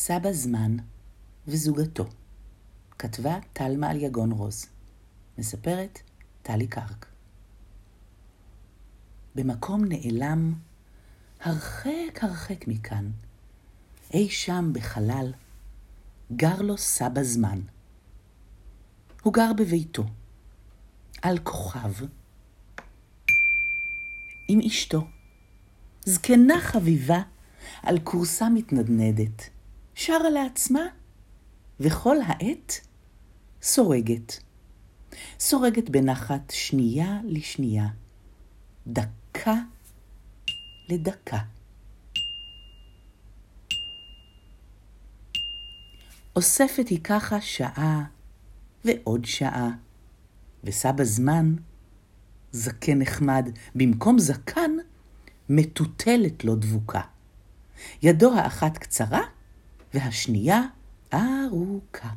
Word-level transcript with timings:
סבא 0.00 0.32
זמן 0.32 0.76
וזוגתו. 1.48 2.04
כתבה 2.98 3.38
תלמה 3.52 3.90
על 3.90 3.96
יגון 3.96 4.32
רוז. 4.32 4.66
מספרת 5.38 5.98
טלי 6.42 6.66
קרק. 6.66 7.06
במקום 9.34 9.84
נעלם, 9.84 10.54
הרחק 11.40 12.18
הרחק 12.22 12.68
מכאן, 12.68 13.10
אי 14.14 14.30
שם 14.30 14.70
בחלל, 14.72 15.32
גר 16.32 16.62
לו 16.62 16.78
סבא 16.78 17.22
זמן. 17.22 17.60
הוא 19.22 19.32
גר 19.32 19.52
בביתו, 19.52 20.04
על 21.22 21.38
כוכב, 21.38 21.92
עם 24.48 24.60
אשתו, 24.66 25.06
זקנה 26.04 26.60
חביבה, 26.60 27.22
על 27.82 27.98
כורסה 28.04 28.48
מתנדנדת, 28.48 29.57
שרה 30.00 30.30
לעצמה, 30.30 30.86
וכל 31.80 32.16
העת 32.26 32.80
סורגת. 33.62 34.42
סורגת 35.40 35.90
בנחת 35.90 36.50
שנייה 36.50 37.18
לשנייה, 37.24 37.86
דקה 38.86 39.54
לדקה. 40.88 41.38
אוספת 46.36 46.88
היא 46.88 47.00
ככה 47.04 47.40
שעה 47.40 48.04
ועוד 48.84 49.24
שעה, 49.24 49.70
וסבא 50.64 51.04
זמן, 51.04 51.54
זקן 52.52 52.98
נחמד, 52.98 53.50
במקום 53.74 54.18
זקן, 54.18 54.70
מטוטלת 55.48 56.44
לו 56.44 56.56
דבוקה. 56.56 57.00
ידו 58.02 58.34
האחת 58.34 58.78
קצרה 58.78 59.37
והשנייה 59.94 60.62
ארוכה. 61.14 62.08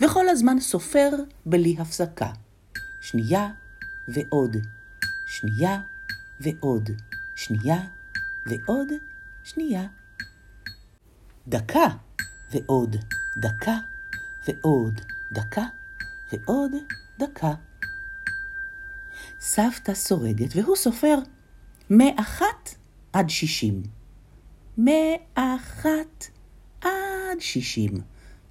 וכל 0.00 0.28
הזמן 0.28 0.60
סופר 0.60 1.10
בלי 1.46 1.76
הפסקה. 1.78 2.32
שנייה 3.00 3.48
ועוד, 4.08 4.56
שנייה 5.26 5.80
ועוד, 6.40 6.90
שנייה 7.34 7.80
ועוד, 8.46 8.88
שנייה. 9.44 9.86
דקה 11.48 11.86
ועוד 12.50 12.96
דקה 13.36 13.78
ועוד 14.48 15.00
דקה 15.32 15.64
ועוד 16.32 16.72
דקה. 17.18 17.54
סבתא 19.40 19.94
סורגת 19.94 20.56
והוא 20.56 20.76
סופר 20.76 21.18
מאחת 21.90 22.74
עד 23.12 23.30
שישים. 23.30 23.82
מאחת 24.78 26.26
עד 27.32 27.40
שישים. 27.40 28.00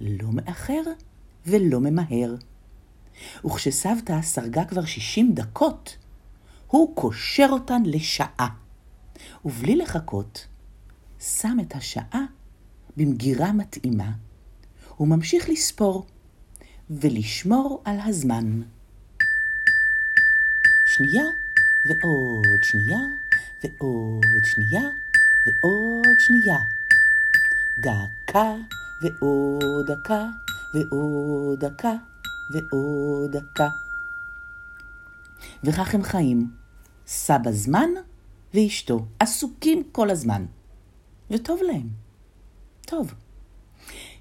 לא 0.00 0.28
מאחר 0.32 0.82
ולא 1.46 1.80
ממהר. 1.80 2.34
וכשסבתא 3.44 4.22
סרגה 4.22 4.64
כבר 4.64 4.84
שישים 4.84 5.34
דקות, 5.34 5.96
הוא 6.66 6.96
קושר 6.96 7.48
אותן 7.50 7.82
לשעה. 7.86 8.48
ובלי 9.44 9.76
לחכות, 9.76 10.46
שם 11.20 11.56
את 11.62 11.74
השעה 11.74 12.24
במגירה 12.96 13.52
מתאימה, 13.52 14.12
וממשיך 15.00 15.48
לספור 15.48 16.06
ולשמור 16.90 17.82
על 17.84 17.96
הזמן. 18.00 18.62
שנייה 20.86 21.24
ועוד 21.88 22.62
שנייה 22.62 23.00
ועוד 23.64 24.44
שנייה 24.44 24.88
ועוד 25.46 26.16
שנייה. 26.18 26.58
דקה 27.78 28.54
ועוד 29.02 29.90
דקה 29.90 30.28
ועוד 30.74 31.64
דקה 31.64 31.94
ועוד 32.50 33.36
דקה. 33.36 33.68
וכך 35.64 35.94
הם 35.94 36.02
חיים, 36.02 36.50
סבא 37.06 37.52
זמן 37.52 37.90
ואשתו, 38.54 39.06
עסוקים 39.18 39.82
כל 39.92 40.10
הזמן. 40.10 40.46
וטוב 41.30 41.60
להם. 41.62 41.88
טוב. 42.80 43.14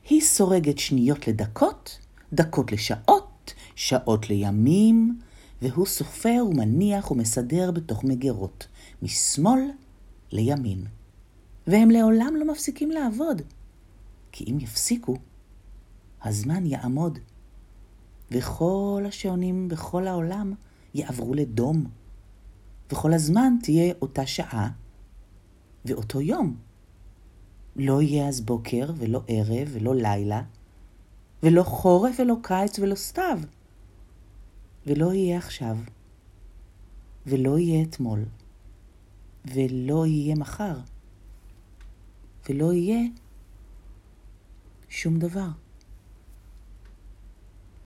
היא 0.09 0.21
סורגת 0.21 0.79
שניות 0.79 1.27
לדקות, 1.27 1.99
דקות 2.33 2.71
לשעות, 2.71 3.53
שעות 3.75 4.29
לימים, 4.29 5.19
והוא 5.61 5.85
סופר 5.85 6.43
ומניח 6.49 7.11
ומסדר 7.11 7.71
בתוך 7.71 8.03
מגירות, 8.03 8.67
משמאל 9.01 9.61
לימין. 10.31 10.85
והם 11.67 11.91
לעולם 11.91 12.33
לא 12.35 12.51
מפסיקים 12.51 12.91
לעבוד, 12.91 13.41
כי 14.31 14.45
אם 14.51 14.59
יפסיקו, 14.59 15.15
הזמן 16.23 16.65
יעמוד, 16.65 17.19
וכל 18.31 19.03
השעונים 19.07 19.67
בכל 19.67 20.07
העולם 20.07 20.53
יעברו 20.93 21.33
לדום, 21.33 21.85
וכל 22.91 23.13
הזמן 23.13 23.53
תהיה 23.61 23.93
אותה 24.01 24.25
שעה 24.25 24.69
ואותו 25.85 26.21
יום. 26.21 26.55
לא 27.75 28.01
יהיה 28.01 28.27
אז 28.27 28.41
בוקר 28.41 28.91
ולא 28.95 29.21
ערב 29.27 29.67
ולא 29.71 29.95
לילה, 29.95 30.41
ולא 31.43 31.63
חורף 31.63 32.15
ולא 32.19 32.35
קיץ 32.43 32.79
ולא 32.79 32.95
סתיו. 32.95 33.39
ולא 34.87 35.13
יהיה 35.13 35.37
עכשיו, 35.37 35.77
ולא 37.25 37.59
יהיה 37.59 37.83
אתמול, 37.83 38.25
ולא 39.45 40.05
יהיה 40.05 40.35
מחר, 40.35 40.75
ולא 42.49 42.73
יהיה 42.73 43.01
שום 44.89 45.19
דבר. 45.19 45.62